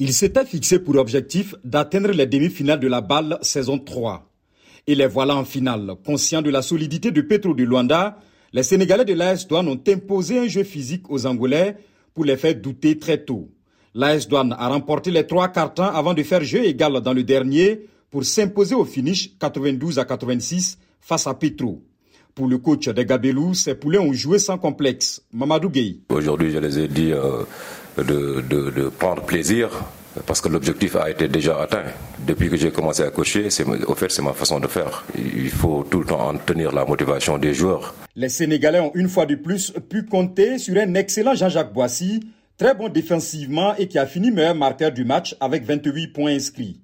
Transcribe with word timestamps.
Il 0.00 0.12
s'était 0.12 0.44
fixé 0.44 0.80
pour 0.80 0.96
objectif 0.96 1.54
d'atteindre 1.62 2.10
les 2.10 2.26
demi-finales 2.26 2.80
de 2.80 2.88
la 2.88 3.00
balle 3.00 3.38
saison 3.42 3.78
3. 3.78 4.28
Et 4.88 4.96
les 4.96 5.06
voilà 5.06 5.36
en 5.36 5.44
finale. 5.44 5.92
Conscients 6.04 6.42
de 6.42 6.50
la 6.50 6.62
solidité 6.62 7.12
de 7.12 7.20
Petro 7.20 7.54
de 7.54 7.62
Luanda, 7.62 8.18
les 8.52 8.64
Sénégalais 8.64 9.04
de 9.04 9.14
l'AS 9.14 9.46
Douane 9.46 9.68
ont 9.68 9.80
imposé 9.86 10.40
un 10.40 10.48
jeu 10.48 10.64
physique 10.64 11.08
aux 11.10 11.26
Angolais 11.26 11.76
pour 12.12 12.24
les 12.24 12.36
faire 12.36 12.56
douter 12.56 12.98
très 12.98 13.18
tôt. 13.18 13.48
L'AS 13.94 14.26
Douane 14.26 14.56
a 14.58 14.68
remporté 14.68 15.12
les 15.12 15.28
trois 15.28 15.48
cartons 15.48 15.84
avant 15.84 16.12
de 16.12 16.24
faire 16.24 16.42
jeu 16.42 16.64
égal 16.64 17.00
dans 17.00 17.12
le 17.12 17.22
dernier 17.22 17.86
pour 18.10 18.24
s'imposer 18.24 18.74
au 18.74 18.84
finish 18.84 19.30
92 19.38 20.00
à 20.00 20.04
86 20.04 20.76
face 21.00 21.28
à 21.28 21.34
Petro. 21.34 21.82
Pour 22.34 22.48
le 22.48 22.58
coach 22.58 22.88
des 22.88 23.04
Gabelous, 23.04 23.54
ces 23.54 23.76
poulets 23.76 23.98
ont 24.00 24.12
joué 24.12 24.40
sans 24.40 24.58
complexe. 24.58 25.22
Mamadou 25.32 25.70
Gueye. 25.70 26.00
Aujourd'hui, 26.08 26.50
je 26.50 26.58
les 26.58 26.80
ai 26.80 26.88
dit 26.88 27.12
euh, 27.12 27.44
de, 27.98 28.40
de, 28.48 28.70
de 28.70 28.88
prendre 28.88 29.22
plaisir 29.22 29.70
parce 30.26 30.40
que 30.40 30.48
l'objectif 30.48 30.96
a 30.96 31.10
été 31.10 31.28
déjà 31.28 31.60
atteint. 31.60 31.84
Depuis 32.26 32.48
que 32.48 32.56
j'ai 32.56 32.70
commencé 32.70 33.02
à 33.02 33.10
cocher, 33.10 33.48
au 33.86 33.94
fait, 33.94 34.10
c'est 34.10 34.22
ma 34.22 34.32
façon 34.32 34.60
de 34.60 34.68
faire. 34.68 35.04
Il 35.16 35.50
faut 35.50 35.84
tout 35.90 36.00
le 36.00 36.06
temps 36.06 36.28
en 36.28 36.36
tenir 36.36 36.72
la 36.72 36.84
motivation 36.84 37.36
des 37.38 37.52
joueurs. 37.52 37.94
Les 38.14 38.28
Sénégalais 38.28 38.80
ont 38.80 38.92
une 38.94 39.08
fois 39.08 39.26
de 39.26 39.34
plus 39.34 39.72
pu 39.88 40.04
compter 40.04 40.58
sur 40.58 40.76
un 40.76 40.94
excellent 40.94 41.34
Jean-Jacques 41.34 41.72
Boissy, 41.72 42.20
très 42.56 42.74
bon 42.74 42.88
défensivement 42.88 43.74
et 43.76 43.88
qui 43.88 43.98
a 43.98 44.06
fini 44.06 44.30
meilleur 44.30 44.54
marqueur 44.54 44.92
du 44.92 45.04
match 45.04 45.36
avec 45.40 45.64
28 45.64 46.08
points 46.08 46.32
inscrits. 46.32 46.80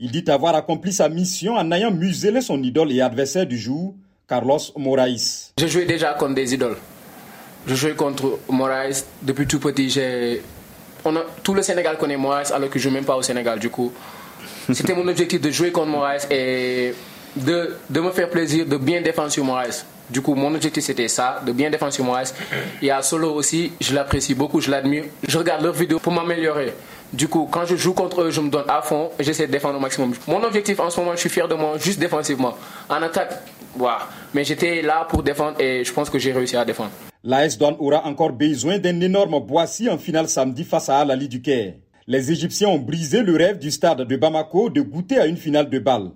Il 0.00 0.10
dit 0.10 0.24
avoir 0.28 0.56
accompli 0.56 0.92
sa 0.92 1.08
mission 1.08 1.54
en 1.54 1.70
ayant 1.70 1.92
muselé 1.92 2.40
son 2.40 2.60
idole 2.62 2.90
et 2.90 3.00
adversaire 3.00 3.46
du 3.46 3.56
jour, 3.56 3.94
Carlos 4.28 4.58
Moraes. 4.76 5.52
Je 5.60 5.66
jouais 5.68 5.84
déjà 5.86 6.14
contre 6.14 6.34
des 6.34 6.54
idoles. 6.54 6.76
Je 7.66 7.74
jouais 7.74 7.94
contre 7.94 8.38
Moraes 8.48 9.04
depuis 9.22 9.46
tout 9.46 9.58
petit. 9.58 9.88
J'ai 9.90 10.42
tout 11.42 11.54
le 11.54 11.62
Sénégal 11.62 11.98
connaît 11.98 12.16
Moraes 12.16 12.52
alors 12.54 12.70
que 12.70 12.78
je 12.78 12.88
ne 12.88 12.90
joue 12.90 12.96
même 12.96 13.04
pas 13.04 13.16
au 13.16 13.22
Sénégal. 13.22 13.58
Du 13.58 13.70
coup, 13.70 13.92
c'était 14.72 14.94
mon 14.94 15.06
objectif 15.08 15.40
de 15.40 15.50
jouer 15.50 15.72
contre 15.72 15.88
Moraes 15.88 16.26
et 16.30 16.94
de, 17.36 17.76
de, 17.90 18.00
me 18.00 18.10
faire 18.10 18.30
plaisir, 18.30 18.66
de 18.66 18.76
bien 18.76 19.00
défendre 19.00 19.30
sur 19.30 19.44
Moraes. 19.44 19.84
Du 20.10 20.20
coup, 20.20 20.34
mon 20.34 20.54
objectif 20.54 20.84
c'était 20.84 21.08
ça, 21.08 21.40
de 21.44 21.52
bien 21.52 21.70
défendre 21.70 21.92
sur 21.92 22.04
Moraes. 22.04 22.34
Et 22.82 22.90
à 22.90 23.02
Solo 23.02 23.32
aussi, 23.32 23.72
je 23.80 23.94
l'apprécie 23.94 24.34
beaucoup, 24.34 24.60
je 24.60 24.70
l'admire. 24.70 25.04
Je 25.26 25.38
regarde 25.38 25.62
leurs 25.62 25.74
vidéos 25.74 25.98
pour 25.98 26.12
m'améliorer. 26.12 26.74
Du 27.12 27.28
coup, 27.28 27.48
quand 27.50 27.64
je 27.64 27.76
joue 27.76 27.92
contre 27.94 28.22
eux, 28.22 28.30
je 28.30 28.40
me 28.40 28.50
donne 28.50 28.68
à 28.68 28.82
fond 28.82 29.10
et 29.18 29.24
j'essaie 29.24 29.46
de 29.46 29.52
défendre 29.52 29.76
au 29.76 29.80
maximum. 29.80 30.12
Mon 30.26 30.42
objectif 30.42 30.80
en 30.80 30.90
ce 30.90 30.98
moment, 31.00 31.12
je 31.12 31.20
suis 31.20 31.30
fier 31.30 31.46
de 31.48 31.54
moi, 31.54 31.78
juste 31.78 31.98
défensivement. 31.98 32.56
En 32.88 33.00
attaque, 33.02 33.40
voilà. 33.76 34.08
Mais 34.32 34.44
j'étais 34.44 34.82
là 34.82 35.06
pour 35.08 35.22
défendre 35.22 35.60
et 35.60 35.84
je 35.84 35.92
pense 35.92 36.10
que 36.10 36.18
j'ai 36.18 36.32
réussi 36.32 36.56
à 36.56 36.64
défendre. 36.64 36.90
L'AS 37.22 37.56
Douane 37.56 37.76
aura 37.78 38.06
encore 38.06 38.32
besoin 38.32 38.78
d'un 38.78 39.00
énorme 39.00 39.40
Boissy 39.40 39.88
en 39.88 39.98
finale 39.98 40.28
samedi 40.28 40.64
face 40.64 40.88
à 40.88 40.98
Al-Ali 40.98 41.28
du 41.28 41.40
Caire. 41.40 41.74
Les 42.06 42.30
Égyptiens 42.30 42.68
ont 42.68 42.78
brisé 42.78 43.22
le 43.22 43.34
rêve 43.34 43.58
du 43.58 43.70
stade 43.70 44.02
de 44.02 44.16
Bamako 44.16 44.68
de 44.68 44.82
goûter 44.82 45.18
à 45.18 45.26
une 45.26 45.38
finale 45.38 45.70
de 45.70 45.78
balle. 45.78 46.10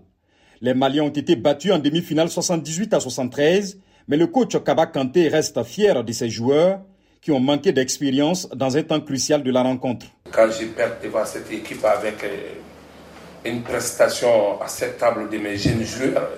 Les 0.61 0.75
Maliens 0.75 1.05
ont 1.05 1.09
été 1.09 1.35
battus 1.35 1.73
en 1.73 1.79
demi-finale 1.79 2.29
78 2.29 2.93
à 2.93 3.01
73, 3.01 3.79
mais 4.07 4.17
le 4.17 4.27
coach 4.27 4.63
Kaba 4.63 4.87
Kanté 4.87 5.29
reste 5.29 5.63
fier 5.63 6.05
de 6.05 6.13
ses 6.13 6.29
joueurs 6.29 6.81
qui 7.23 7.31
ont 7.31 7.41
manqué 7.41 7.73
d'expérience 7.73 8.49
dans 8.51 8.77
un 8.77 8.83
temps 8.83 9.01
crucial 9.01 9.43
de 9.43 9.51
la 9.51 9.63
rencontre. 9.63 10.07
Quand 10.31 10.49
j'ai 10.51 10.67
perdu 10.67 11.07
devant 11.07 11.25
cette 11.25 11.51
équipe 11.51 11.85
avec 11.85 12.23
euh, 12.23 12.55
une 13.45 13.63
prestation 13.63 14.61
acceptable 14.61 15.31
de 15.31 15.39
mes 15.39 15.57
jeunes 15.57 15.85
joueurs, 15.85 16.29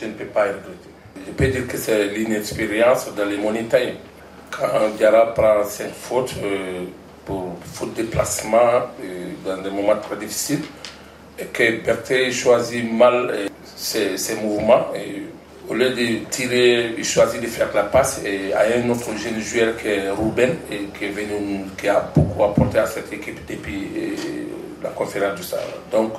je 0.00 0.06
ne 0.06 0.12
peux 0.12 0.26
pas 0.26 0.42
regretter. 0.44 0.90
Je 1.26 1.32
peux 1.32 1.48
dire 1.48 1.66
que 1.66 1.76
c'est 1.76 2.08
l'inexpérience 2.08 3.08
dans 3.16 3.24
les 3.24 3.38
moniteurs. 3.38 3.92
Quand 4.50 4.90
Diarra 4.96 5.32
prend 5.34 5.64
cette 5.64 5.94
faute 5.94 6.34
euh, 6.42 6.84
pour 7.24 7.56
faute 7.64 7.94
de 7.94 8.04
placement 8.04 8.58
euh, 9.02 9.30
dans 9.44 9.60
des 9.62 9.70
moments 9.70 9.96
très 9.96 10.16
difficiles, 10.16 10.62
et 11.38 11.46
que 11.46 11.84
Berthet 11.84 12.30
choisit 12.30 12.90
mal 12.90 13.30
euh, 13.30 13.48
ses, 13.74 14.36
mouvements, 14.36 14.86
au 15.68 15.74
lieu 15.74 15.90
de 15.90 16.24
tirer, 16.30 16.94
il 16.96 17.04
choisit 17.04 17.40
de 17.40 17.46
faire 17.46 17.68
la 17.74 17.84
passe 17.84 18.22
et 18.24 18.52
à 18.52 18.60
un 18.78 18.88
autre 18.88 19.10
jeune 19.16 19.40
joueur 19.40 19.76
qui 19.76 19.88
est 19.88 20.10
Ruben 20.10 20.56
qui, 20.70 21.08
qui 21.76 21.88
a 21.88 22.00
beaucoup 22.14 22.44
apporté 22.44 22.78
à 22.78 22.86
cette 22.86 23.12
équipe 23.12 23.44
depuis 23.46 23.88
la 24.82 24.90
conférence 24.90 25.34
du 25.34 25.42
Sahara. 25.42 25.66
Donc, 25.90 26.12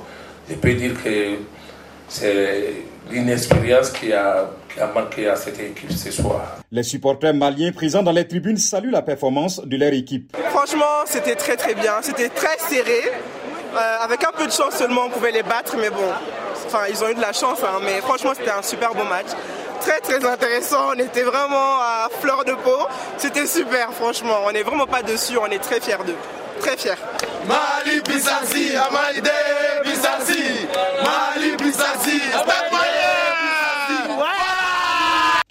je 0.48 0.54
peux 0.54 0.74
dire 0.74 0.92
que 1.02 1.38
c'est 2.08 2.74
l'inexpérience 3.10 3.90
qui 3.90 4.12
a, 4.12 4.50
qui 4.72 4.80
a 4.80 4.86
manqué 4.86 5.28
à 5.28 5.36
cette 5.36 5.58
équipe 5.60 5.92
ce 5.92 6.10
soir. 6.10 6.58
Les 6.70 6.82
supporters 6.82 7.34
maliens 7.34 7.72
présents 7.72 8.02
dans 8.02 8.12
les 8.12 8.26
tribunes 8.26 8.56
saluent 8.56 8.90
la 8.90 9.02
performance 9.02 9.60
de 9.64 9.76
leur 9.76 9.92
équipe. 9.92 10.36
Franchement, 10.50 11.04
c'était 11.06 11.34
très 11.34 11.56
très 11.56 11.74
bien. 11.74 11.94
C'était 12.02 12.28
très 12.28 12.58
serré. 12.58 13.02
Euh, 13.74 13.96
avec 14.00 14.24
un 14.24 14.32
peu 14.32 14.46
de 14.46 14.52
chance 14.52 14.74
seulement, 14.76 15.02
on 15.06 15.10
pouvait 15.10 15.30
les 15.30 15.42
battre, 15.42 15.76
mais 15.78 15.90
bon, 15.90 16.10
enfin, 16.66 16.84
ils 16.88 17.04
ont 17.04 17.08
eu 17.10 17.14
de 17.14 17.20
la 17.20 17.34
chance, 17.34 17.58
hein, 17.62 17.80
mais 17.84 18.00
franchement, 18.00 18.32
c'était 18.34 18.50
un 18.50 18.62
super 18.62 18.94
beau 18.94 19.04
match. 19.04 19.26
Très 19.80 20.00
très 20.00 20.24
intéressant, 20.24 20.94
on 20.96 20.98
était 20.98 21.22
vraiment 21.22 21.78
à 21.80 22.08
fleur 22.20 22.44
de 22.44 22.52
peau. 22.52 22.86
C'était 23.18 23.46
super, 23.46 23.92
franchement. 23.92 24.38
On 24.46 24.52
n'est 24.52 24.62
vraiment 24.62 24.86
pas 24.86 25.02
dessus, 25.02 25.36
on 25.38 25.46
est 25.46 25.58
très 25.58 25.80
fiers 25.80 26.02
d'eux. 26.06 26.16
Très 26.60 26.76
fiers. 26.76 26.94
Mali 27.46 28.00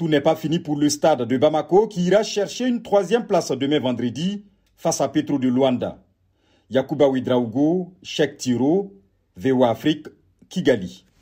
N'est 0.07 0.21
pas 0.21 0.37
fini 0.37 0.59
pour 0.59 0.77
le 0.77 0.87
stade 0.87 1.23
de 1.23 1.37
Bamako 1.37 1.89
qui 1.89 2.03
ira 2.03 2.23
chercher 2.23 2.65
une 2.65 2.81
troisième 2.81 3.27
place 3.27 3.51
demain 3.51 3.81
vendredi 3.81 4.45
face 4.77 5.01
à 5.01 5.09
Petro 5.09 5.37
de 5.37 5.49
Luanda. 5.49 5.97
Yakuba 6.69 7.09
Ouidraogo, 7.09 7.91
Cheikh 8.03 8.37
Tiro, 8.37 8.93
VOA 9.35 9.69
Afrique, 9.69 10.07
Kigali. 10.47 11.03